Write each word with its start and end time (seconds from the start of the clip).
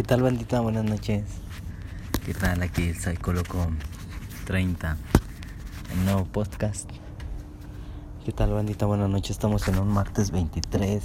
¿Qué 0.00 0.04
tal 0.04 0.22
bandita? 0.22 0.60
Buenas 0.60 0.84
noches. 0.84 1.24
¿Qué 2.24 2.32
tal? 2.32 2.62
Aquí 2.62 2.94
soy 2.94 3.18
Coloco 3.18 3.66
30, 4.46 4.96
el 5.92 6.04
nuevo 6.06 6.24
podcast. 6.24 6.88
¿Qué 8.24 8.32
tal 8.32 8.50
bandita? 8.50 8.86
Buenas 8.86 9.10
noches. 9.10 9.32
Estamos 9.32 9.68
en 9.68 9.78
un 9.78 9.88
martes 9.88 10.30
23 10.30 11.02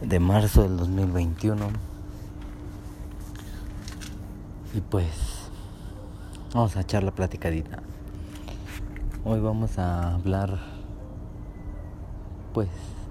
de 0.00 0.18
marzo 0.18 0.62
del 0.62 0.78
2021. 0.78 1.68
Y 4.72 4.80
pues 4.80 5.50
vamos 6.54 6.74
a 6.78 6.80
echar 6.80 7.02
la 7.02 7.10
platicadita. 7.10 7.82
Hoy 9.26 9.40
vamos 9.40 9.78
a 9.78 10.14
hablar, 10.14 10.58
pues 12.54 12.70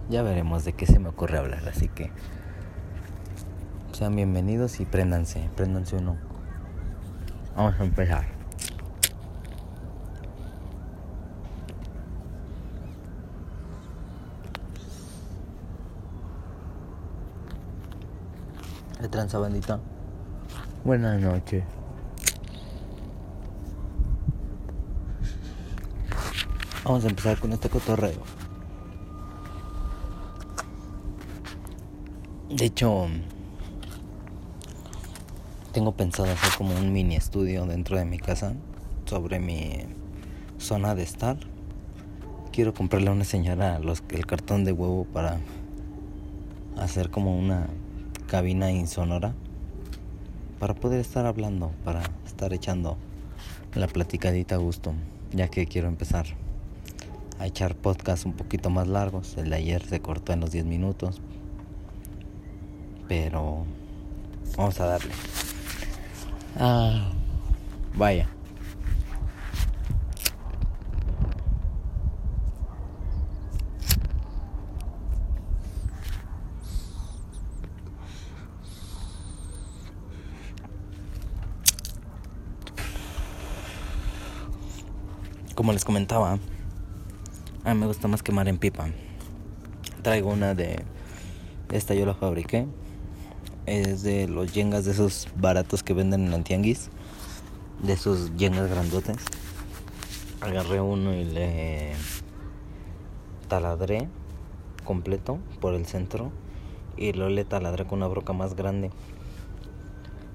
ya 0.10 0.24
veremos 0.24 0.66
de 0.66 0.74
qué 0.74 0.88
se 0.88 0.98
me 0.98 1.10
ocurre 1.10 1.38
hablar, 1.38 1.70
así 1.70 1.90
que 1.90 2.10
sean 3.96 4.14
bienvenidos 4.14 4.82
y 4.82 4.86
préndanse, 4.86 5.50
préndanse 5.56 5.96
uno. 5.96 6.18
Vamos 7.56 7.80
a 7.80 7.84
empezar. 7.86 8.26
¿Qué 19.00 19.08
tranza 19.08 19.40
bandita? 19.40 19.80
Buenas 20.84 21.22
noches. 21.22 21.64
Vamos 26.84 27.06
a 27.06 27.08
empezar 27.08 27.40
con 27.40 27.54
este 27.54 27.70
cotorreo. 27.70 28.20
De 32.50 32.66
hecho, 32.66 33.08
tengo 35.76 35.92
pensado 35.92 36.32
hacer 36.32 36.54
como 36.58 36.74
un 36.74 36.94
mini 36.94 37.18
estudio 37.18 37.66
dentro 37.66 37.98
de 37.98 38.06
mi 38.06 38.18
casa 38.18 38.54
sobre 39.04 39.42
mi 39.42 39.82
zona 40.58 40.96
de 40.96 41.04
estar. 41.04 41.36
Quiero 42.54 42.74
comprarle 42.74 43.10
a 43.10 43.12
una 43.12 43.26
señora 43.26 43.78
el 44.10 44.26
cartón 44.26 44.64
de 44.64 44.72
huevo 44.72 45.04
para 45.04 45.38
hacer 46.78 47.10
como 47.10 47.38
una 47.38 47.68
cabina 48.26 48.72
insonora 48.72 49.36
para 50.62 50.76
poder 50.76 51.02
estar 51.02 51.26
hablando, 51.26 51.74
para 51.84 52.04
estar 52.26 52.54
echando 52.54 52.96
la 53.74 53.88
platicadita 53.88 54.56
a 54.56 54.60
gusto, 54.60 54.94
ya 55.34 55.50
que 55.50 55.68
quiero 55.68 55.90
empezar 55.90 56.26
a 57.38 57.48
echar 57.48 57.76
podcasts 57.76 58.26
un 58.26 58.32
poquito 58.32 58.70
más 58.70 58.88
largos. 58.88 59.36
El 59.36 59.50
de 59.50 59.58
ayer 59.58 59.86
se 59.86 60.00
cortó 60.00 60.32
en 60.32 60.40
los 60.40 60.52
10 60.52 60.64
minutos, 60.64 61.20
pero 63.10 63.66
vamos 64.56 64.80
a 64.80 64.86
darle. 64.86 65.12
Ah, 66.58 67.12
vaya. 67.96 68.30
Como 85.56 85.74
les 85.74 85.84
comentaba, 85.84 86.38
a 87.64 87.74
mí 87.74 87.80
me 87.80 87.88
gusta 87.88 88.08
más 88.08 88.24
quemar 88.24 88.48
en 88.48 88.58
pipa. 88.58 88.88
Traigo 90.04 90.30
una 90.32 90.54
de... 90.54 90.84
Esta 91.72 91.94
yo 91.96 92.06
la 92.06 92.14
fabriqué 92.14 92.68
es 93.66 94.04
de 94.04 94.28
los 94.28 94.54
yengas 94.54 94.86
de 94.86 94.92
esos 94.92 95.28
baratos 95.36 95.84
que 95.84 95.94
venden 95.94 96.28
en 96.28 96.34
el 96.34 96.44
tianguis. 96.44 96.90
De 97.82 97.94
esos 97.94 98.36
yengas 98.38 98.70
grandotes. 98.70 99.18
Agarré 100.42 100.82
uno 100.82 101.14
y 101.14 101.26
le 101.26 101.94
taladré 103.48 104.08
completo 104.84 105.40
por 105.60 105.74
el 105.74 105.86
centro. 105.86 106.32
Y 106.98 107.14
luego 107.14 107.32
le 107.32 107.46
taladré 107.46 107.86
con 107.86 108.00
una 108.00 108.08
broca 108.08 108.34
más 108.34 108.56
grande. 108.56 108.92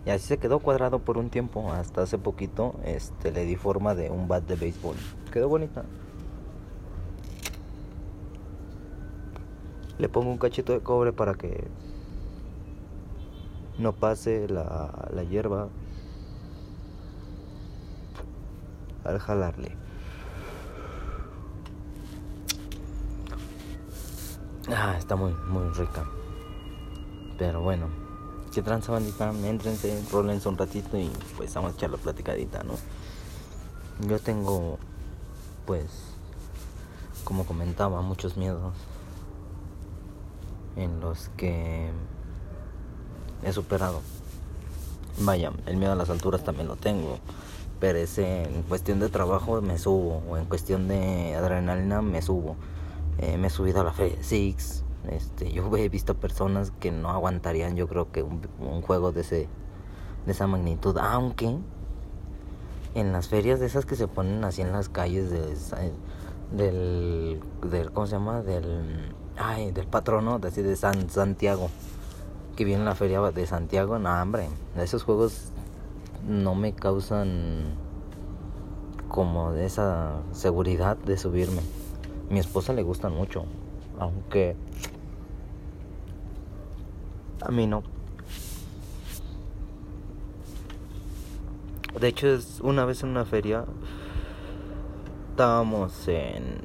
Y 0.06 0.10
así 0.10 0.26
se 0.26 0.38
quedó 0.38 0.58
cuadrado 0.58 0.98
por 0.98 1.18
un 1.18 1.30
tiempo. 1.30 1.72
Hasta 1.72 2.02
hace 2.02 2.18
poquito 2.18 2.74
este, 2.84 3.32
le 3.32 3.44
di 3.44 3.56
forma 3.56 3.94
de 3.94 4.10
un 4.10 4.28
bat 4.28 4.46
de 4.46 4.56
béisbol. 4.56 4.96
Quedó 5.32 5.48
bonita. 5.48 5.84
Le 9.98 10.08
pongo 10.08 10.30
un 10.30 10.38
cachito 10.38 10.72
de 10.72 10.80
cobre 10.80 11.12
para 11.12 11.34
que 11.34 11.68
no 13.80 13.92
pase 13.92 14.46
la, 14.48 15.08
la 15.12 15.24
hierba 15.24 15.68
al 19.04 19.18
jalarle. 19.18 19.76
Ah, 24.68 24.94
está 24.98 25.16
muy, 25.16 25.32
muy 25.48 25.68
rica. 25.70 26.04
Pero 27.38 27.62
bueno, 27.62 27.88
que 28.52 28.62
tranza 28.62 28.92
bandita, 28.92 29.30
entrense, 29.30 30.04
rolense 30.12 30.48
un 30.48 30.58
ratito 30.58 30.98
y 30.98 31.10
pues 31.36 31.54
vamos 31.54 31.72
a 31.72 31.74
echar 31.76 31.90
la 31.90 31.96
platicadita, 31.96 32.62
¿no? 32.62 32.74
Yo 34.06 34.18
tengo, 34.18 34.78
pues, 35.66 35.86
como 37.24 37.44
comentaba, 37.46 38.02
muchos 38.02 38.36
miedos 38.36 38.74
en 40.76 41.00
los 41.00 41.30
que 41.36 41.90
he 43.44 43.52
superado. 43.52 44.00
Vaya, 45.18 45.52
el 45.66 45.76
miedo 45.76 45.92
a 45.92 45.96
las 45.96 46.10
alturas 46.10 46.44
también 46.44 46.68
lo 46.68 46.76
tengo. 46.76 47.18
Pero 47.78 47.98
ese, 47.98 48.44
en 48.44 48.62
cuestión 48.62 49.00
de 49.00 49.08
trabajo 49.08 49.60
me 49.60 49.78
subo. 49.78 50.22
O 50.28 50.36
en 50.36 50.44
cuestión 50.46 50.88
de 50.88 51.34
adrenalina 51.34 52.02
me 52.02 52.22
subo. 52.22 52.56
Eh, 53.18 53.36
me 53.38 53.48
he 53.48 53.50
subido 53.50 53.80
a 53.80 53.84
la 53.84 53.92
Feria 53.92 54.22
Six. 54.22 54.84
Este, 55.10 55.50
yo 55.50 55.74
he 55.76 55.88
visto 55.88 56.14
personas 56.14 56.72
que 56.78 56.92
no 56.92 57.08
aguantarían, 57.10 57.74
yo 57.74 57.88
creo 57.88 58.12
que 58.12 58.22
un, 58.22 58.82
juego 58.82 59.12
de 59.12 59.22
ese 59.22 59.48
de 60.26 60.32
esa 60.32 60.46
magnitud. 60.46 60.96
Aunque 60.98 61.56
en 62.94 63.12
las 63.12 63.28
ferias 63.28 63.60
de 63.60 63.66
esas 63.66 63.86
que 63.86 63.96
se 63.96 64.08
ponen 64.08 64.44
así 64.44 64.60
en 64.60 64.72
las 64.72 64.88
calles 64.90 65.30
de, 65.30 65.54
del, 66.52 67.40
del 67.62 67.92
¿cómo 67.92 68.06
se 68.06 68.12
llama? 68.12 68.42
Del 68.42 69.14
ay, 69.38 69.70
del 69.72 69.86
patrono 69.86 70.38
de 70.38 70.48
así 70.48 70.60
de 70.60 70.76
San 70.76 71.08
Santiago 71.08 71.70
que 72.60 72.66
viene 72.66 72.84
la 72.84 72.94
feria 72.94 73.22
de 73.22 73.46
Santiago, 73.46 73.98
no, 73.98 74.12
hombre, 74.20 74.46
esos 74.76 75.02
juegos 75.02 75.50
no 76.28 76.54
me 76.54 76.74
causan 76.74 77.74
como 79.08 79.54
esa 79.54 80.20
seguridad 80.32 80.98
de 80.98 81.16
subirme. 81.16 81.62
Mi 82.28 82.38
esposa 82.38 82.74
le 82.74 82.82
gustan 82.82 83.14
mucho, 83.14 83.46
aunque 83.98 84.56
a 87.40 87.50
mí 87.50 87.66
no. 87.66 87.82
De 91.98 92.08
hecho, 92.08 92.26
es 92.26 92.60
una 92.60 92.84
vez 92.84 93.02
en 93.02 93.08
una 93.08 93.24
feria 93.24 93.64
estábamos 95.30 96.08
en, 96.08 96.60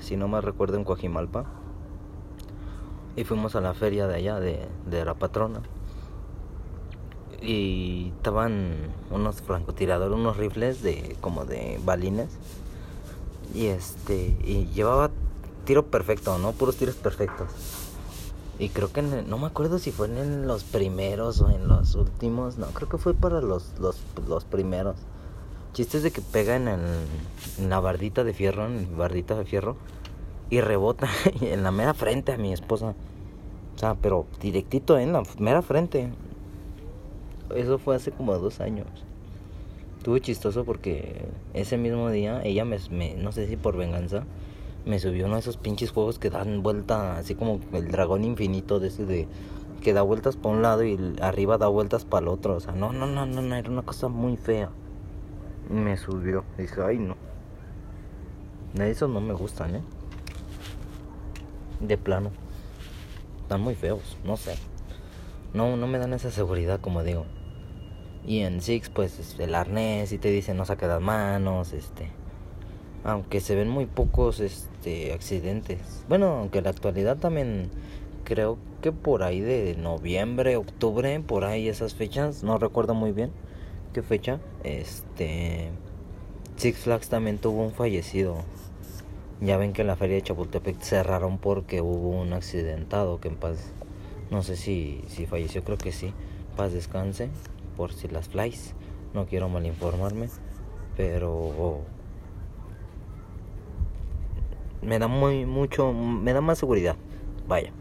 si 0.00 0.16
no 0.16 0.26
me 0.26 0.40
recuerdo, 0.40 0.78
en 0.78 0.84
Coajimalpa 0.84 1.44
y 3.16 3.24
fuimos 3.24 3.56
a 3.56 3.60
la 3.60 3.74
feria 3.74 4.06
de 4.06 4.16
allá 4.16 4.40
de, 4.40 4.66
de 4.86 5.04
la 5.04 5.14
patrona 5.14 5.62
y 7.42 8.12
estaban 8.16 8.92
unos 9.10 9.42
francotiradores, 9.42 10.16
unos 10.16 10.36
rifles 10.36 10.82
de 10.82 11.16
como 11.20 11.44
de 11.44 11.80
balines 11.84 12.28
y 13.54 13.66
este 13.66 14.36
y 14.44 14.68
llevaba 14.72 15.10
tiro 15.64 15.86
perfecto, 15.86 16.38
no 16.38 16.52
puros 16.52 16.76
tiros 16.76 16.94
perfectos. 16.94 17.48
Y 18.58 18.68
creo 18.68 18.92
que 18.92 19.02
no 19.02 19.38
me 19.38 19.46
acuerdo 19.46 19.78
si 19.78 19.90
fue 19.90 20.06
en 20.06 20.46
los 20.46 20.62
primeros 20.62 21.40
o 21.40 21.50
en 21.50 21.66
los 21.66 21.94
últimos, 21.96 22.58
no, 22.58 22.66
creo 22.68 22.88
que 22.88 22.98
fue 22.98 23.14
para 23.14 23.40
los 23.40 23.72
los, 23.80 24.00
los 24.28 24.44
primeros. 24.44 24.96
Chistes 25.72 26.02
de 26.02 26.10
que 26.10 26.20
pega 26.20 26.54
en, 26.54 26.68
el, 26.68 26.80
en 27.58 27.70
la 27.70 27.80
bardita 27.80 28.24
de 28.24 28.34
fierro, 28.34 28.66
en 28.66 28.92
la 28.92 28.98
bardita 28.98 29.34
de 29.34 29.44
fierro 29.46 29.76
y 30.52 30.60
rebota 30.60 31.08
en 31.40 31.62
la 31.62 31.70
mera 31.70 31.94
frente 31.94 32.30
a 32.30 32.36
mi 32.36 32.52
esposa. 32.52 32.94
O 33.74 33.78
sea, 33.78 33.94
pero 33.94 34.26
directito 34.38 34.98
en 34.98 35.14
la 35.14 35.22
mera 35.38 35.62
frente. 35.62 36.10
Eso 37.56 37.78
fue 37.78 37.96
hace 37.96 38.10
como 38.10 38.36
dos 38.36 38.60
años. 38.60 38.86
Estuvo 39.96 40.18
chistoso 40.18 40.64
porque 40.66 41.24
ese 41.54 41.78
mismo 41.78 42.10
día 42.10 42.42
ella 42.44 42.66
me, 42.66 42.78
no 43.14 43.32
sé 43.32 43.48
si 43.48 43.56
por 43.56 43.78
venganza, 43.78 44.24
me 44.84 44.98
subió 44.98 45.24
uno 45.24 45.36
de 45.36 45.40
esos 45.40 45.56
pinches 45.56 45.90
juegos 45.90 46.18
que 46.18 46.28
dan 46.28 46.62
vuelta, 46.62 47.16
así 47.16 47.34
como 47.34 47.58
el 47.72 47.90
dragón 47.90 48.22
infinito 48.22 48.78
de 48.78 48.88
ese 48.88 49.06
de 49.06 49.28
que 49.80 49.94
da 49.94 50.02
vueltas 50.02 50.36
para 50.36 50.54
un 50.54 50.60
lado 50.60 50.84
y 50.84 50.98
arriba 51.22 51.56
da 51.56 51.68
vueltas 51.68 52.04
para 52.04 52.24
el 52.24 52.28
otro. 52.28 52.56
O 52.56 52.60
sea, 52.60 52.74
no, 52.74 52.92
no, 52.92 53.06
no, 53.06 53.24
no, 53.24 53.40
no, 53.40 53.54
era 53.54 53.70
una 53.70 53.82
cosa 53.82 54.08
muy 54.08 54.36
fea. 54.36 54.68
Me 55.70 55.96
subió. 55.96 56.44
Dije, 56.58 56.82
ay, 56.82 56.98
no. 56.98 57.16
De 58.74 58.90
esos 58.90 59.08
no 59.08 59.22
me 59.22 59.32
gustan, 59.32 59.76
¿eh? 59.76 59.82
De 61.82 61.98
plano. 61.98 62.30
Están 63.42 63.60
muy 63.60 63.74
feos, 63.74 64.16
no 64.24 64.36
sé. 64.36 64.54
No, 65.52 65.76
no 65.76 65.86
me 65.86 65.98
dan 65.98 66.14
esa 66.14 66.30
seguridad, 66.30 66.80
como 66.80 67.02
digo. 67.02 67.26
Y 68.26 68.40
en 68.40 68.60
Six, 68.62 68.88
pues 68.88 69.36
el 69.38 69.54
arnés 69.54 70.12
y 70.12 70.18
te 70.18 70.30
dicen 70.30 70.56
no 70.56 70.64
saque 70.64 70.86
las 70.86 71.00
manos, 71.00 71.72
este. 71.72 72.08
Aunque 73.04 73.40
se 73.40 73.56
ven 73.56 73.68
muy 73.68 73.86
pocos 73.86 74.40
este 74.40 75.12
accidentes. 75.12 76.04
Bueno, 76.08 76.38
aunque 76.38 76.58
en 76.58 76.64
la 76.64 76.70
actualidad 76.70 77.16
también 77.16 77.70
creo 78.24 78.58
que 78.80 78.92
por 78.92 79.24
ahí 79.24 79.40
de 79.40 79.76
noviembre, 79.76 80.56
octubre, 80.56 81.18
por 81.20 81.44
ahí 81.44 81.68
esas 81.68 81.94
fechas, 81.94 82.44
no 82.44 82.58
recuerdo 82.58 82.94
muy 82.94 83.12
bien 83.12 83.32
qué 83.92 84.02
fecha, 84.02 84.40
este 84.62 85.70
Six 86.56 86.78
Flags 86.78 87.08
también 87.08 87.38
tuvo 87.38 87.64
un 87.64 87.72
fallecido. 87.72 88.36
Ya 89.42 89.56
ven 89.56 89.72
que 89.72 89.80
en 89.80 89.88
la 89.88 89.96
feria 89.96 90.14
de 90.14 90.22
Chapultepec 90.22 90.80
cerraron 90.80 91.36
porque 91.36 91.80
hubo 91.80 92.10
un 92.10 92.32
accidentado 92.32 93.18
que 93.18 93.26
en 93.26 93.34
paz 93.34 93.72
no 94.30 94.44
sé 94.44 94.56
si 94.56 95.02
si 95.08 95.26
falleció, 95.26 95.64
creo 95.64 95.76
que 95.76 95.90
sí. 95.90 96.14
Paz 96.56 96.72
descanse 96.72 97.28
por 97.76 97.92
si 97.92 98.06
las 98.06 98.28
flies. 98.28 98.74
No 99.14 99.26
quiero 99.26 99.48
mal 99.48 99.66
informarme, 99.66 100.28
pero 100.96 101.80
me 104.80 105.00
da 105.00 105.08
muy 105.08 105.44
mucho 105.44 105.92
me 105.92 106.32
da 106.32 106.40
más 106.40 106.58
seguridad. 106.58 106.94
Vaya. 107.48 107.72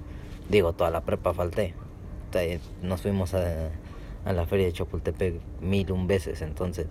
Digo, 0.50 0.74
toda 0.74 0.90
la 0.90 1.02
prepa 1.02 1.32
falté. 1.32 1.76
Nos 2.82 3.04
fuimos 3.04 3.36
a, 3.36 3.70
a 4.26 4.34
la 4.34 4.48
feria 4.48 4.66
de 4.66 4.74
Chapultepec 4.74 5.36
mil 5.62 5.92
un 5.92 6.08
veces, 6.08 6.42
entonces. 6.42 6.88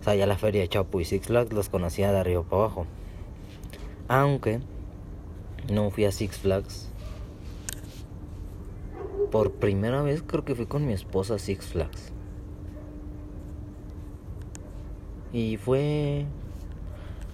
O 0.00 0.02
sea, 0.02 0.16
ya 0.16 0.26
la 0.26 0.38
feria 0.38 0.62
de 0.62 0.68
Chapu 0.68 0.98
y 0.98 1.04
Six 1.04 1.28
Flags 1.28 1.52
los 1.52 1.68
conocía 1.68 2.10
de 2.10 2.18
arriba 2.18 2.42
para 2.42 2.64
abajo. 2.64 2.86
Aunque 4.14 4.60
no 5.72 5.88
fui 5.88 6.04
a 6.04 6.12
Six 6.12 6.36
Flags. 6.36 6.90
Por 9.30 9.52
primera 9.52 10.02
vez 10.02 10.22
creo 10.22 10.44
que 10.44 10.54
fui 10.54 10.66
con 10.66 10.86
mi 10.86 10.92
esposa 10.92 11.36
a 11.36 11.38
Six 11.38 11.64
Flags. 11.68 12.12
Y 15.32 15.56
fue... 15.56 16.26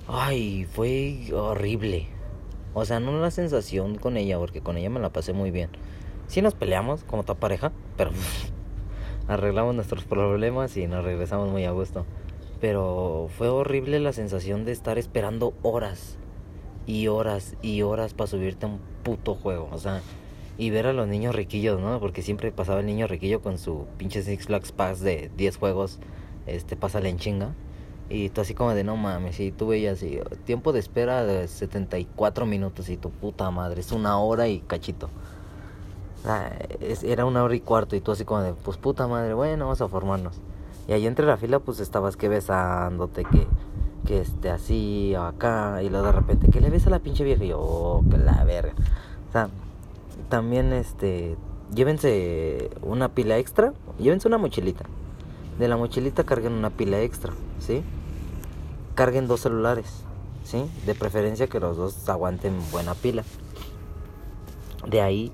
Ay, 0.06 0.69
fue 0.70 1.30
horrible. 1.34 2.06
O 2.75 2.84
sea, 2.84 3.00
no 3.00 3.20
la 3.20 3.32
sensación 3.32 3.96
con 3.96 4.16
ella, 4.16 4.38
porque 4.38 4.60
con 4.60 4.76
ella 4.76 4.88
me 4.88 5.00
la 5.00 5.10
pasé 5.10 5.32
muy 5.32 5.50
bien. 5.50 5.70
Sí 6.28 6.42
nos 6.42 6.54
peleamos 6.54 7.02
como 7.02 7.25
toda 7.25 7.40
pareja, 7.40 7.72
pero 7.96 8.12
arreglamos 9.26 9.75
nuestros 9.75 10.04
problemas 10.04 10.76
y 10.76 10.86
nos 10.86 11.04
regresamos 11.04 11.50
muy 11.50 11.64
a 11.64 11.72
gusto. 11.72 12.06
Pero 12.60 13.28
fue 13.36 13.48
horrible 13.48 13.98
la 13.98 14.12
sensación 14.12 14.64
de 14.64 14.70
estar 14.70 14.96
esperando 14.96 15.54
horas 15.62 16.19
y 16.88 17.06
horas 17.08 17.55
y 17.61 17.82
horas 17.82 18.14
para 18.14 18.29
subirte 18.29 18.64
a 18.64 18.70
un 18.70 18.81
puto 19.05 19.35
juego. 19.35 19.69
O 19.73 19.79
sea, 19.79 20.00
y 20.56 20.70
ver 20.70 20.87
a 20.87 20.94
los 20.94 21.06
niños 21.06 21.35
riquillos, 21.35 21.79
¿no? 21.79 22.00
Porque 22.00 22.23
siempre 22.23 22.50
pasaba 22.50 22.81
el 22.81 22.87
niño 22.87 23.06
riquillo 23.06 23.43
con 23.43 23.58
su 23.58 23.87
pinche 23.99 24.23
Six 24.23 24.46
Flags 24.46 24.73
Pass 24.73 25.00
de 25.00 25.31
10 25.37 25.58
juegos. 25.58 25.99
Este, 26.46 26.76
pásale 26.76 27.11
en 27.11 27.19
chinga. 27.19 27.52
Y 28.08 28.31
tú 28.31 28.40
así 28.40 28.55
como 28.55 28.73
de 28.73 28.85
no 28.85 28.96
mames, 28.96 29.38
y 29.38 29.52
tú 29.52 29.67
veías 29.67 29.99
así, 29.99 30.19
tiempo 30.46 30.73
de 30.73 30.79
espera 30.79 31.26
de 31.26 31.46
74 31.46 32.46
minutos 32.46 32.88
y 32.88 32.96
tu 32.96 33.11
puta 33.11 33.50
madre, 33.50 33.82
es 33.82 33.93
una 33.93 34.19
hora 34.19 34.49
y 34.49 34.61
cachito. 34.61 35.11
era 37.05 37.26
una 37.26 37.44
hora 37.44 37.55
y 37.55 37.61
cuarto 37.61 37.96
y 37.96 38.00
tú 38.00 38.12
así 38.12 38.25
como 38.25 38.40
de, 38.40 38.55
pues 38.55 38.79
puta 38.79 39.06
madre, 39.06 39.35
bueno, 39.35 39.67
vamos 39.67 39.82
a 39.82 39.88
formarnos. 39.88 40.40
Y 40.88 40.93
ahí 40.93 41.06
entre 41.06 41.26
la 41.26 41.37
fila 41.37 41.58
pues 41.58 41.81
estabas 41.81 42.17
que 42.17 42.31
besándote, 42.31 43.25
que, 43.25 43.46
que 44.08 44.22
este 44.22 44.49
así 44.49 45.14
o 45.14 45.22
acá, 45.22 45.82
y 45.82 45.90
luego 45.90 46.06
de 46.06 46.12
repente 46.12 46.49
que 46.50 46.62
le 46.62 46.70
ves 46.70 46.87
a 46.87 46.90
la 46.90 46.99
pinche 46.99 47.25
vieja 47.25 47.44
y 47.44 47.49
yo, 47.49 47.60
oh, 47.60 48.02
que 48.10 48.16
la 48.16 48.43
verga. 48.44 48.72
O 49.28 49.32
sea, 49.32 49.50
también 50.31 50.72
este, 50.72 51.37
llévense 51.75 52.70
una 52.81 53.10
pila 53.10 53.37
extra, 53.37 53.75
llévense 53.99 54.26
una 54.26 54.38
mochilita. 54.38 54.87
De 55.58 55.69
la 55.69 55.76
mochilita 55.76 56.25
carguen 56.25 56.55
una 56.55 56.70
pila 56.70 57.02
extra, 57.02 57.34
¿sí? 57.58 57.82
Carguen 58.94 59.28
dos 59.28 59.40
celulares, 59.40 60.05
¿sí? 60.43 60.64
De 60.87 60.94
preferencia 60.94 61.46
que 61.46 61.61
los 61.61 61.76
dos 61.76 62.08
aguanten 62.08 62.54
buena 62.72 62.94
pila. 62.94 63.25
De 64.87 65.02
ahí, 65.02 65.32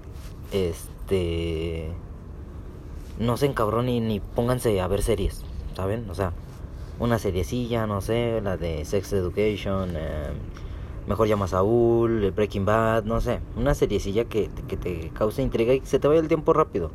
este 0.50 1.92
no 3.20 3.36
se 3.36 3.46
encabronen 3.46 4.08
ni 4.08 4.18
pónganse 4.18 4.80
a 4.80 4.88
ver 4.88 5.02
series, 5.02 5.44
¿saben? 5.76 6.10
O 6.10 6.14
sea, 6.16 6.32
una 6.98 7.18
seriecilla, 7.18 7.86
no 7.86 8.00
sé, 8.00 8.40
la 8.42 8.56
de 8.56 8.84
Sex 8.84 9.12
Education, 9.12 9.90
eh, 9.96 10.32
Mejor 11.06 11.28
llama 11.28 11.44
a 11.44 11.48
Saúl, 11.48 12.30
Breaking 12.30 12.64
Bad, 12.64 13.04
no 13.04 13.20
sé, 13.20 13.40
una 13.58 13.74
seriecilla 13.74 14.24
que, 14.24 14.48
que 14.66 14.78
te 14.78 15.10
cause 15.10 15.42
intriga 15.42 15.74
y 15.74 15.80
que 15.80 15.86
se 15.86 15.98
te 15.98 16.08
vaya 16.08 16.20
el 16.20 16.28
tiempo 16.28 16.54
rápido. 16.54 16.90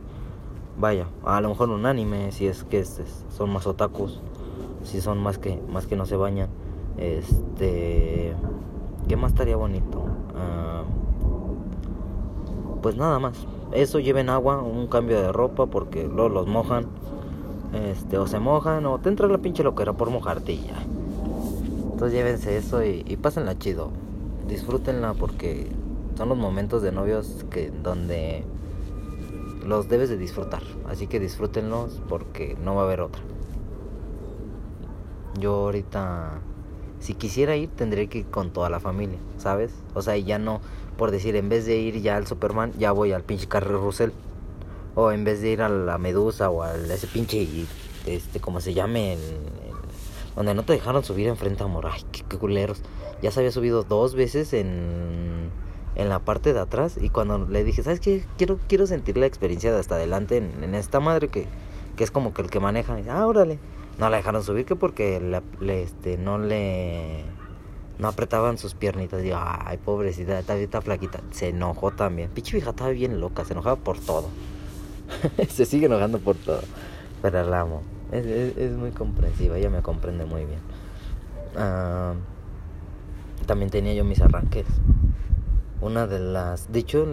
Vaya, 0.79 1.07
a 1.23 1.39
lo 1.41 1.49
mejor 1.49 1.69
un 1.69 1.85
anime, 1.85 2.31
si 2.31 2.47
es 2.47 2.63
que 2.63 2.83
son 2.83 3.51
más 3.51 3.67
otakus, 3.67 4.19
si 4.83 4.99
son 4.99 5.19
más 5.19 5.37
que, 5.37 5.61
más 5.69 5.85
que 5.85 5.95
no 5.95 6.07
se 6.07 6.15
bañan. 6.15 6.49
Este, 6.97 8.33
¿qué 9.07 9.15
más 9.15 9.33
estaría 9.33 9.57
bonito? 9.57 10.05
Ah, 10.35 10.83
pues 12.81 12.95
nada 12.95 13.19
más 13.19 13.45
eso 13.71 13.99
lleven 13.99 14.29
agua, 14.29 14.61
un 14.61 14.87
cambio 14.87 15.21
de 15.21 15.31
ropa 15.31 15.67
porque 15.67 16.07
luego 16.07 16.29
los 16.29 16.47
mojan. 16.47 16.87
Este, 17.73 18.17
o 18.17 18.27
se 18.27 18.39
mojan 18.39 18.85
o 18.85 18.97
te 18.99 19.09
entra 19.09 19.27
la 19.27 19.37
pinche 19.37 19.63
loquera 19.63 19.93
por 19.93 20.09
mojarte 20.09 20.53
y 20.53 20.65
ya. 20.65 20.81
Entonces 21.91 22.13
llévense 22.13 22.57
eso 22.57 22.83
y, 22.83 23.03
y 23.07 23.17
pásenla 23.17 23.57
chido. 23.57 23.91
Disfrútenla 24.47 25.13
porque 25.13 25.67
son 26.17 26.29
los 26.29 26.37
momentos 26.37 26.81
de 26.81 26.91
novios 26.91 27.45
que 27.51 27.71
donde 27.71 28.43
los 29.65 29.87
debes 29.89 30.09
de 30.09 30.17
disfrutar. 30.17 30.63
Así 30.87 31.07
que 31.07 31.19
disfrútenlos 31.19 32.01
porque 32.09 32.57
no 32.63 32.75
va 32.75 32.81
a 32.81 32.85
haber 32.85 33.01
otra. 33.01 33.21
Yo 35.39 35.53
ahorita 35.53 36.41
si 36.99 37.13
quisiera 37.13 37.55
ir 37.55 37.69
tendría 37.69 38.07
que 38.07 38.19
ir 38.19 38.25
con 38.25 38.49
toda 38.51 38.69
la 38.69 38.79
familia, 38.79 39.17
¿sabes? 39.37 39.71
O 39.93 40.01
sea, 40.01 40.17
ya 40.17 40.37
no 40.37 40.59
por 40.99 41.11
decir, 41.11 41.37
en 41.37 41.47
vez 41.47 41.65
de 41.65 41.77
ir 41.77 42.01
ya 42.01 42.17
al 42.17 42.27
Superman, 42.27 42.73
ya 42.77 42.91
voy 42.91 43.13
al 43.13 43.23
pinche 43.23 43.47
Carrero 43.47 43.79
Russell. 43.79 44.09
O 44.99 45.13
en 45.13 45.23
vez 45.23 45.41
de 45.41 45.51
ir 45.51 45.61
a 45.61 45.69
la 45.69 45.97
Medusa 45.97 46.49
o 46.49 46.61
a 46.61 46.75
ese 46.75 47.07
pinche, 47.07 47.47
este, 48.05 48.41
como 48.41 48.59
se 48.59 48.73
llame, 48.73 49.17
donde 50.35 50.53
no 50.53 50.63
te 50.63 50.73
dejaron 50.73 51.05
subir 51.05 51.27
enfrente 51.27 51.63
a 51.63 51.67
Amor. 51.67 51.87
Ay, 51.89 52.01
qué, 52.11 52.37
culeros. 52.37 52.81
Ya 53.21 53.31
se 53.31 53.39
había 53.39 53.53
subido 53.53 53.83
dos 53.83 54.13
veces 54.13 54.51
en, 54.51 55.51
en 55.95 56.09
la 56.09 56.19
parte 56.19 56.51
de 56.51 56.59
atrás. 56.59 56.97
Y 56.99 57.07
cuando 57.11 57.47
le 57.47 57.63
dije, 57.63 57.81
¿sabes 57.81 58.01
qué? 58.01 58.25
Quiero, 58.37 58.59
quiero 58.67 58.87
sentir 58.87 59.15
la 59.15 59.25
experiencia 59.25 59.71
de 59.71 59.79
hasta 59.79 59.95
adelante 59.95 60.35
en, 60.35 60.75
esta 60.75 60.99
madre 60.99 61.29
que, 61.29 61.47
que 61.95 62.03
es 62.03 62.11
como 62.11 62.33
que 62.33 62.41
el 62.41 62.49
que 62.49 62.59
maneja. 62.59 62.97
ah, 63.09 63.25
órale. 63.25 63.57
No 63.99 64.09
la 64.09 64.17
dejaron 64.17 64.43
subir 64.43 64.65
que 64.65 64.75
porque 64.75 65.21
le, 65.61 65.81
este, 65.81 66.17
no 66.17 66.39
le 66.39 67.23
no 67.99 68.09
apretaban 68.09 68.57
sus 68.57 68.73
piernitas. 68.73 69.21
Digo, 69.21 69.37
ay, 69.39 69.77
pobrecita, 69.77 70.39
está, 70.39 70.81
flaquita. 70.81 71.21
Se 71.31 71.47
enojó 71.49 71.91
también. 71.91 72.31
Pinche 72.31 72.51
vieja 72.51 72.71
estaba 72.71 72.89
bien 72.89 73.21
loca, 73.21 73.45
se 73.45 73.53
enojaba 73.53 73.77
por 73.77 73.97
todo. 73.97 74.27
se 75.49 75.65
sigue 75.65 75.87
enojando 75.87 76.19
por 76.19 76.35
todo. 76.35 76.61
Pero 77.21 77.43
la 77.43 77.61
amo. 77.61 77.81
Es, 78.11 78.71
muy 78.71 78.91
comprensiva, 78.91 79.57
ella 79.57 79.69
me 79.69 79.81
comprende 79.81 80.25
muy 80.25 80.45
bien. 80.45 80.59
Ah, 81.55 82.13
también 83.45 83.69
tenía 83.69 83.93
yo 83.93 84.03
mis 84.03 84.21
arranques. 84.21 84.65
Una 85.81 86.07
de 86.07 86.19
las. 86.19 86.71
Dicho, 86.71 87.05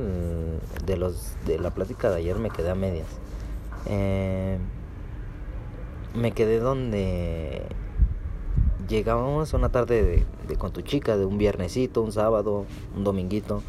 de 0.85 0.97
los 0.97 1.37
de 1.47 1.59
la 1.59 1.71
plática 1.71 2.11
de 2.11 2.17
ayer 2.17 2.39
me 2.39 2.51
quedé 2.51 2.71
a 2.71 2.75
medias. 2.75 3.07
Eh, 3.87 4.59
me 6.15 6.33
quedé 6.33 6.59
donde 6.59 7.63
llegábamos 8.89 9.53
una 9.53 9.69
tarde 9.69 10.25
de, 10.49 10.57
con 10.57 10.73
tu 10.73 10.81
chica, 10.81 11.17
de 11.17 11.25
un 11.25 11.39
viernesito, 11.39 12.03
un 12.03 12.13
sábado, 12.13 12.65
un 12.97 13.05
dominguito. 13.05 13.63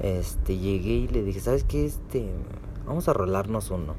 Este, 0.00 0.58
llegué 0.58 0.92
y 0.92 1.08
le 1.08 1.22
dije, 1.22 1.40
¿sabes 1.40 1.64
qué? 1.64 1.86
Este, 1.86 2.28
vamos 2.86 3.08
a 3.08 3.12
rolarnos 3.12 3.70
uno. 3.70 3.94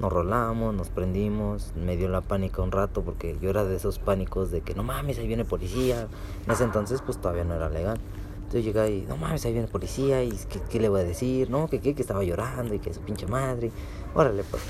Nos 0.00 0.12
rolamos, 0.12 0.74
nos 0.74 0.90
prendimos, 0.90 1.72
me 1.74 1.96
dio 1.96 2.08
la 2.08 2.20
pánica 2.20 2.60
un 2.62 2.70
rato 2.70 3.02
porque 3.02 3.38
yo 3.40 3.48
era 3.48 3.64
de 3.64 3.76
esos 3.76 3.98
pánicos 3.98 4.50
de 4.50 4.60
que 4.60 4.74
no 4.74 4.82
mames, 4.82 5.18
ahí 5.18 5.26
viene 5.26 5.44
policía. 5.44 6.08
En 6.44 6.52
ese 6.52 6.64
entonces 6.64 7.02
pues 7.02 7.18
todavía 7.18 7.44
no 7.44 7.54
era 7.54 7.70
legal. 7.70 7.98
Entonces 8.36 8.64
llegué 8.64 8.90
y, 8.90 9.02
no 9.08 9.16
mames, 9.16 9.44
ahí 9.46 9.52
viene 9.52 9.68
policía 9.68 10.22
y 10.22 10.30
¿qué, 10.48 10.60
qué 10.68 10.80
le 10.80 10.88
voy 10.88 11.00
a 11.00 11.04
decir? 11.04 11.50
No, 11.50 11.66
que, 11.68 11.80
que, 11.80 11.94
que 11.94 12.02
estaba 12.02 12.22
llorando 12.22 12.74
y 12.74 12.78
que 12.78 12.92
su 12.92 13.00
pinche 13.00 13.26
madre. 13.26 13.72
Órale, 14.14 14.44
pues. 14.44 14.62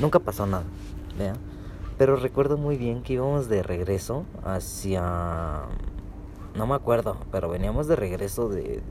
Nunca 0.00 0.20
pasó 0.20 0.46
nada. 0.46 0.64
¿vea? 1.18 1.34
Pero 1.98 2.16
recuerdo 2.16 2.56
muy 2.56 2.76
bien 2.76 3.02
que 3.02 3.14
íbamos 3.14 3.48
de 3.48 3.62
regreso 3.62 4.24
hacia... 4.44 5.62
No 6.54 6.66
me 6.66 6.74
acuerdo, 6.74 7.16
pero 7.30 7.48
veníamos 7.48 7.86
de 7.88 7.96
regreso 7.96 8.48
de, 8.48 8.82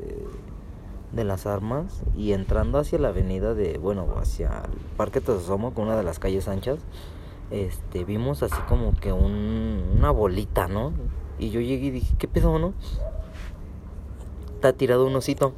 las 1.14 1.46
armas 1.46 2.04
y 2.16 2.34
entrando 2.34 2.80
hacia 2.80 3.00
la 3.00 3.10
avenida 3.10 3.54
de, 3.54 3.78
bueno, 3.78 4.08
hacia 4.20 4.64
el 4.66 4.80
Parque 4.98 5.22
Tosomo, 5.22 5.74
con 5.74 5.86
una 5.86 5.98
de 5.98 6.04
las 6.04 6.20
calles 6.20 6.48
anchas, 6.48 6.80
este, 7.50 8.04
vimos 8.04 8.44
así 8.44 8.60
como 8.68 8.94
que 8.94 9.14
un, 9.14 9.84
una 9.98 10.12
bolita, 10.12 10.68
¿no? 10.68 10.92
Y 11.40 11.50
yo 11.50 11.62
llegué 11.62 11.88
y 11.88 11.92
dije, 11.92 12.16
¿qué 12.18 12.28
pedo, 12.28 12.60
no? 12.60 12.74
Está 14.56 14.74
tirado 14.74 15.06
un 15.06 15.16
osito. 15.16 15.54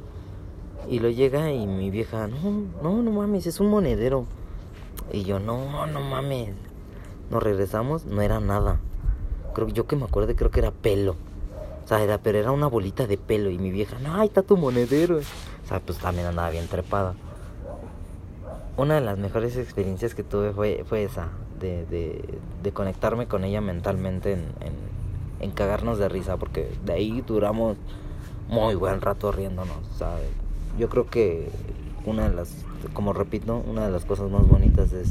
Y 0.88 0.98
lo 0.98 1.10
llega 1.10 1.52
y 1.52 1.66
mi 1.66 1.90
vieja, 1.90 2.26
no, 2.26 2.64
no, 2.82 3.02
no 3.02 3.10
mames, 3.10 3.46
es 3.46 3.60
un 3.60 3.68
monedero. 3.68 4.26
Y 5.12 5.24
yo, 5.24 5.40
no, 5.40 5.86
no 5.86 6.00
mames. 6.00 6.54
Nos 7.30 7.42
regresamos, 7.42 8.06
no 8.06 8.22
era 8.22 8.40
nada. 8.40 8.80
Creo 9.54 9.68
yo 9.68 9.86
que 9.86 9.96
me 9.96 10.04
acuerdo, 10.04 10.34
creo 10.36 10.50
que 10.50 10.60
era 10.60 10.70
pelo. 10.70 11.16
Sea, 11.90 12.18
pero 12.22 12.38
era 12.38 12.52
una 12.52 12.68
bolita 12.68 13.08
de 13.08 13.18
pelo. 13.18 13.50
Y 13.50 13.58
mi 13.58 13.72
vieja, 13.72 13.98
no, 13.98 14.14
ahí 14.14 14.28
está 14.28 14.42
tu 14.42 14.56
monedero. 14.56 15.16
O 15.18 15.68
sea, 15.68 15.80
pues 15.80 15.98
también 15.98 16.28
andaba 16.28 16.48
bien 16.50 16.68
trepada. 16.68 17.14
Una 18.76 18.94
de 18.94 19.00
las 19.00 19.18
mejores 19.18 19.56
experiencias 19.56 20.14
que 20.14 20.22
tuve 20.22 20.52
fue, 20.52 20.84
fue 20.88 21.02
esa, 21.02 21.30
de, 21.58 21.84
de, 21.86 22.38
de 22.62 22.72
conectarme 22.72 23.26
con 23.26 23.42
ella 23.42 23.60
mentalmente 23.60 24.34
en, 24.34 24.44
en, 25.40 25.50
cagarnos 25.50 25.98
de 25.98 26.08
risa, 26.08 26.36
porque 26.36 26.70
de 26.84 26.92
ahí 26.92 27.24
duramos 27.26 27.76
muy 28.48 28.76
buen 28.76 29.00
rato 29.00 29.32
riéndonos. 29.32 30.00
O 30.00 30.78
yo 30.78 30.88
creo 30.88 31.10
que 31.10 31.50
una 32.06 32.28
de 32.28 32.36
las, 32.36 32.54
como 32.92 33.12
repito, 33.12 33.64
una 33.68 33.86
de 33.86 33.90
las 33.90 34.04
cosas 34.04 34.30
más 34.30 34.46
bonitas 34.46 34.92
es 34.92 35.10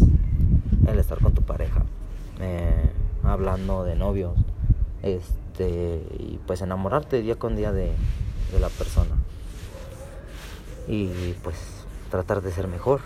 el 0.87 0.97
estar 0.97 1.19
con 1.19 1.33
tu 1.33 1.41
pareja, 1.41 1.83
eh, 2.39 2.89
hablando 3.23 3.83
de 3.83 3.95
novios, 3.95 4.37
este, 5.03 6.01
y 6.17 6.39
pues 6.45 6.61
enamorarte 6.61 7.21
día 7.21 7.35
con 7.35 7.55
día 7.55 7.71
de, 7.71 7.91
de 8.51 8.59
la 8.59 8.69
persona. 8.69 9.15
Y 10.87 11.07
pues 11.43 11.55
tratar 12.09 12.41
de 12.41 12.51
ser 12.51 12.67
mejor. 12.67 13.01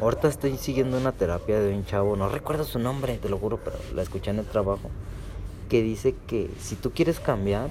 Ahorita 0.00 0.28
estoy 0.28 0.56
siguiendo 0.56 0.96
una 0.96 1.12
terapia 1.12 1.60
de 1.60 1.74
un 1.74 1.84
chavo, 1.84 2.16
no 2.16 2.28
recuerdo 2.28 2.64
su 2.64 2.78
nombre, 2.78 3.18
te 3.18 3.28
lo 3.28 3.38
juro, 3.38 3.58
pero 3.62 3.76
la 3.94 4.02
escuché 4.02 4.30
en 4.30 4.38
el 4.38 4.46
trabajo, 4.46 4.88
que 5.68 5.82
dice 5.82 6.14
que 6.26 6.50
si 6.58 6.74
tú 6.74 6.92
quieres 6.92 7.20
cambiar, 7.20 7.70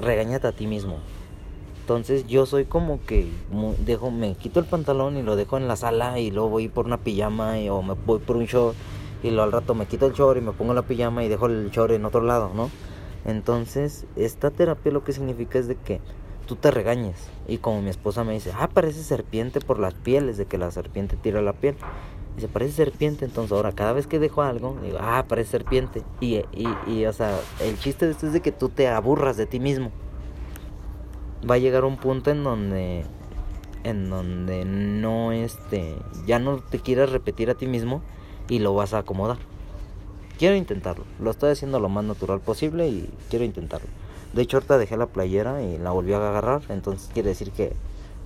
regáñate 0.00 0.48
a 0.48 0.52
ti 0.52 0.66
mismo. 0.66 0.98
Entonces 1.80 2.26
yo 2.26 2.46
soy 2.46 2.64
como 2.64 3.00
que 3.06 3.28
dejo, 3.86 4.10
me 4.10 4.34
quito 4.34 4.60
el 4.60 4.66
pantalón 4.66 5.16
y 5.16 5.22
lo 5.22 5.36
dejo 5.36 5.56
en 5.56 5.68
la 5.68 5.76
sala 5.76 6.18
y 6.18 6.30
luego 6.30 6.50
voy 6.50 6.68
por 6.68 6.86
una 6.86 6.98
pijama 6.98 7.60
y, 7.60 7.68
o 7.68 7.80
me 7.80 7.94
voy 7.94 8.18
por 8.18 8.36
un 8.36 8.44
short 8.44 8.76
y 9.22 9.30
luego 9.30 9.44
al 9.44 9.52
rato 9.52 9.74
me 9.74 9.86
quito 9.86 10.06
el 10.06 10.12
short 10.12 10.36
y 10.38 10.42
me 10.42 10.52
pongo 10.52 10.74
la 10.74 10.82
pijama 10.82 11.24
y 11.24 11.28
dejo 11.28 11.46
el 11.46 11.70
short 11.70 11.92
en 11.92 12.04
otro 12.04 12.20
lado, 12.20 12.50
¿no? 12.54 12.70
Entonces 13.24 14.06
esta 14.16 14.50
terapia 14.50 14.92
lo 14.92 15.04
que 15.04 15.12
significa 15.12 15.58
es 15.58 15.68
de 15.68 15.76
que 15.76 16.00
tú 16.46 16.56
te 16.56 16.70
regañes. 16.70 17.28
Y 17.46 17.58
como 17.58 17.82
mi 17.82 17.90
esposa 17.90 18.24
me 18.24 18.32
dice, 18.32 18.52
ah, 18.58 18.68
parece 18.68 19.02
serpiente 19.02 19.60
por 19.60 19.78
las 19.78 19.94
pieles, 19.94 20.36
de 20.36 20.46
que 20.46 20.58
la 20.58 20.70
serpiente 20.70 21.16
tira 21.16 21.42
la 21.42 21.52
piel. 21.52 21.76
Dice, 22.36 22.48
parece 22.48 22.72
serpiente, 22.72 23.24
entonces 23.24 23.52
ahora 23.52 23.72
cada 23.72 23.92
vez 23.92 24.06
que 24.06 24.18
dejo 24.18 24.42
algo, 24.42 24.76
digo, 24.82 24.98
ah, 25.00 25.24
parece 25.28 25.50
serpiente. 25.50 26.02
Y, 26.20 26.36
y, 26.52 26.68
y, 26.86 27.06
o 27.06 27.12
sea, 27.12 27.38
el 27.60 27.78
chiste 27.78 28.06
de 28.06 28.12
esto 28.12 28.26
es 28.26 28.32
de 28.32 28.40
que 28.40 28.52
tú 28.52 28.68
te 28.68 28.88
aburras 28.88 29.36
de 29.36 29.46
ti 29.46 29.60
mismo 29.60 29.90
va 31.48 31.56
a 31.56 31.58
llegar 31.58 31.84
un 31.84 31.96
punto 31.96 32.30
en 32.30 32.44
donde 32.44 33.04
en 33.84 34.10
donde 34.10 34.64
no 34.64 35.32
este 35.32 35.96
ya 36.26 36.38
no 36.38 36.58
te 36.58 36.80
quieras 36.80 37.10
repetir 37.10 37.50
a 37.50 37.54
ti 37.54 37.66
mismo 37.66 38.02
y 38.48 38.58
lo 38.58 38.74
vas 38.74 38.94
a 38.94 38.98
acomodar. 38.98 39.38
Quiero 40.38 40.54
intentarlo. 40.54 41.04
Lo 41.18 41.32
estoy 41.32 41.50
haciendo 41.50 41.80
lo 41.80 41.88
más 41.88 42.04
natural 42.04 42.40
posible 42.40 42.86
y 42.86 43.10
quiero 43.28 43.44
intentarlo. 43.44 43.88
De 44.32 44.42
hecho, 44.42 44.58
ahorita 44.58 44.78
dejé 44.78 44.96
la 44.96 45.06
playera 45.06 45.62
y 45.62 45.78
la 45.78 45.90
volví 45.90 46.12
a 46.12 46.18
agarrar, 46.18 46.62
entonces 46.68 47.10
quiere 47.12 47.30
decir 47.30 47.50
que 47.50 47.72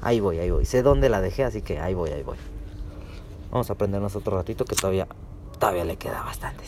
ahí 0.02 0.21
voy, 0.21 0.38
ahí 0.38 0.50
voy. 0.50 0.66
Sé 0.66 0.83
dónde 0.83 1.09
la 1.09 1.23
dejé, 1.23 1.45
así 1.45 1.62
que 1.62 1.78
ahí 1.78 1.95
voy, 1.95 2.11
ahí 2.11 2.23
voy. 2.23 2.37
Vamos 3.50 3.71
a 3.71 3.73
aprendernos 3.73 4.14
otro 4.14 4.37
ratito 4.37 4.64
que 4.66 4.76
todavía 4.76 5.07
todavía 5.59 5.85
le 5.85 5.97
queda 5.97 6.23
bastante. 6.23 6.64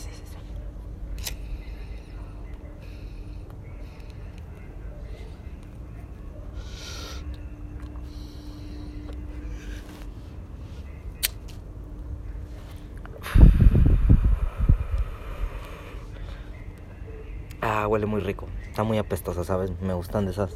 Ah, 17.67 17.83
huele 17.95 18.05
muy 18.07 18.19
rico. 18.19 18.47
Está 18.67 18.83
muy 18.83 18.97
apestosa, 18.97 19.45
¿sabes? 19.45 19.71
Me 19.81 19.93
gustan 19.93 20.25
de 20.25 20.31
esas. 20.31 20.51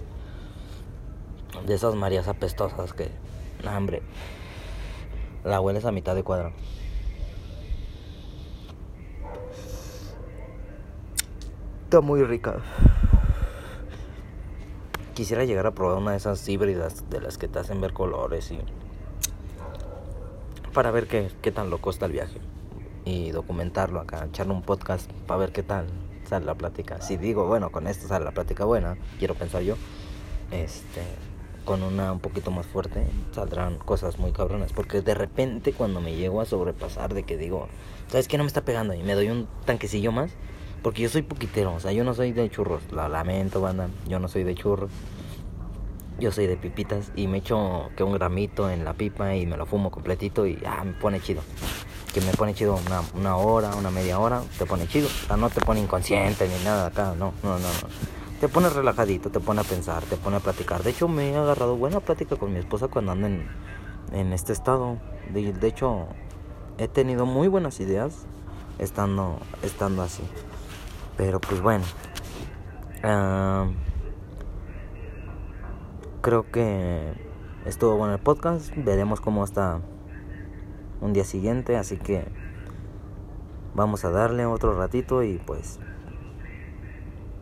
De 1.66 1.74
esas 1.74 1.96
Marías 1.96 2.28
apestosas 2.28 2.92
que. 2.92 3.10
Nah, 3.64 3.78
hombre. 3.78 4.02
La 5.46 5.62
hueles 5.62 5.86
a 5.86 5.92
mitad 5.94 6.16
de 6.16 6.24
cuadro. 6.24 6.52
Está 11.86 12.02
muy 12.02 12.24
rica. 12.24 12.58
Quisiera 15.14 15.46
llegar 15.46 15.66
a 15.66 15.72
probar 15.72 15.98
una 15.98 16.12
de 16.12 16.18
esas 16.18 16.48
híbridas 16.48 17.10
de 17.10 17.22
las 17.22 17.38
que 17.38 17.48
te 17.48 17.60
hacen 17.60 17.80
ver 17.80 17.94
colores 17.94 18.52
y. 18.52 18.60
Para 20.74 20.92
ver 20.92 21.08
qué, 21.08 21.32
qué 21.42 21.54
tan 21.54 21.70
loco 21.70 21.90
está 21.90 22.06
el 22.06 22.12
viaje. 22.12 22.40
Y 23.06 23.32
documentarlo 23.32 24.02
acá, 24.02 24.26
echarle 24.26 24.52
un 24.52 24.62
podcast 24.62 25.10
para 25.26 25.40
ver 25.40 25.54
qué 25.54 25.64
tal 25.64 25.88
sale 26.30 26.46
la 26.46 26.56
plática. 26.56 27.02
Si 27.02 27.18
digo, 27.18 27.48
bueno, 27.48 27.72
con 27.72 27.88
esto 27.88 28.08
sale 28.08 28.24
la 28.24 28.32
plática 28.32 28.64
buena, 28.64 28.98
quiero 29.18 29.34
pensar 29.36 29.64
yo, 29.64 29.76
este, 30.52 31.02
con 31.66 31.84
una 31.84 32.12
un 32.12 32.20
poquito 32.20 32.52
más 32.52 32.66
fuerte, 32.68 33.06
saldrán 33.32 33.78
cosas 33.80 34.20
muy 34.20 34.32
cabronas. 34.32 34.72
Porque 34.72 35.02
de 35.02 35.16
repente 35.16 35.74
cuando 35.74 36.00
me 36.02 36.16
llego 36.16 36.40
a 36.40 36.46
sobrepasar 36.46 37.14
de 37.14 37.24
que 37.24 37.38
digo, 37.38 37.68
¿sabes 38.08 38.28
qué 38.28 38.38
no 38.38 38.44
me 38.44 38.48
está 38.48 38.62
pegando? 38.62 38.94
Y 38.94 39.04
me 39.04 39.16
doy 39.16 39.30
un 39.30 39.48
tanquecillo 39.66 40.12
más. 40.12 40.32
Porque 40.84 41.02
yo 41.02 41.10
soy 41.10 41.24
poquitero, 41.24 41.74
o 41.74 41.80
sea, 41.82 41.92
yo 41.92 42.06
no 42.06 42.14
soy 42.14 42.32
de 42.32 42.50
churros. 42.50 42.82
La 42.94 43.10
lamento, 43.10 43.60
banda, 43.60 43.90
yo 44.08 44.20
no 44.20 44.30
soy 44.30 44.44
de 44.44 44.56
churros. 44.56 44.92
Yo 46.20 46.32
soy 46.32 46.48
de 46.48 46.58
pipitas 46.58 47.12
y 47.16 47.28
me 47.28 47.38
echo 47.38 47.90
que 47.96 48.04
un 48.04 48.14
gramito 48.14 48.70
en 48.70 48.84
la 48.84 48.94
pipa 48.94 49.36
y 49.36 49.46
me 49.46 49.56
lo 49.56 49.66
fumo 49.66 49.90
completito 49.90 50.46
y 50.46 50.62
ah, 50.66 50.84
me 50.84 50.92
pone 50.92 51.22
chido 51.22 51.42
que 52.14 52.22
me 52.22 52.32
pone 52.32 52.54
chido 52.54 52.76
una, 52.76 53.02
una, 53.16 53.38
hora, 53.38 53.76
una 53.76 53.92
media 53.92 54.20
hora, 54.20 54.42
te 54.58 54.66
pone 54.66 54.88
chido. 54.88 55.08
O 55.08 55.28
sea, 55.28 55.38
no 55.38 55.50
te 55.50 55.62
pone 55.62 55.80
inconsciente 55.80 56.48
ni 56.48 56.64
nada 56.64 56.88
acá, 56.88 57.14
no, 57.18 57.34
no, 57.44 57.54
no, 57.54 57.60
no. 57.60 57.90
Te 58.40 58.48
pone 58.48 58.70
relajadito, 58.70 59.30
te 59.30 59.40
pone 59.40 59.62
a 59.62 59.64
pensar, 59.64 60.04
te 60.04 60.16
pone 60.16 60.38
a 60.38 60.40
platicar. 60.40 60.82
De 60.84 60.92
hecho, 60.92 61.08
me 61.08 61.32
he 61.32 61.36
agarrado 61.36 61.76
buena 61.76 62.00
plática 62.00 62.36
con 62.38 62.54
mi 62.54 62.60
esposa 62.60 62.88
cuando 62.88 63.12
ando 63.12 63.28
en, 63.28 63.48
en 64.14 64.34
este 64.34 64.54
estado. 64.54 64.98
De, 65.32 65.68
hecho, 65.68 66.08
he 66.78 66.88
tenido 66.88 67.26
muy 67.26 67.48
buenas 67.48 67.80
ideas 67.80 68.26
estando, 68.80 69.40
estando 69.62 70.02
así. 70.04 70.24
Pero 71.18 71.40
pues 71.40 71.62
bueno. 71.62 71.84
Uh, 73.04 73.72
creo 76.22 76.50
que 76.52 77.14
estuvo 77.66 77.98
bueno 77.98 78.14
el 78.14 78.20
podcast. 78.20 78.72
Veremos 78.76 79.20
cómo 79.20 79.44
está 79.44 79.82
un 81.02 81.14
día 81.14 81.24
siguiente, 81.24 81.78
así 81.78 81.98
que 81.98 82.26
vamos 83.74 84.06
a 84.06 84.10
darle 84.10 84.46
otro 84.46 84.78
ratito 84.78 85.24
y 85.24 85.38
pues 85.38 85.80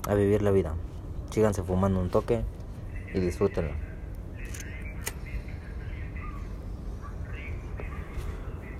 a 0.08 0.14
vivir 0.14 0.42
la 0.42 0.52
vida. 0.52 0.74
Síganse 1.32 1.64
fumando 1.64 2.00
un 2.00 2.10
toque 2.10 2.44
y 3.14 3.20
disfrútenlo. 3.20 3.74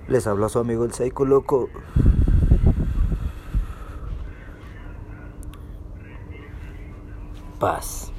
Les 0.08 0.26
habló 0.26 0.48
su 0.48 0.58
amigo 0.58 0.84
el 0.84 0.92
Psycho 0.92 1.26
Loco. 1.26 1.68
Paz. 7.58 8.12